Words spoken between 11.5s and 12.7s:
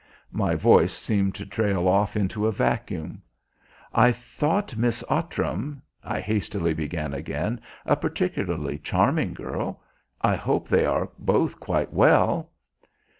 quite well."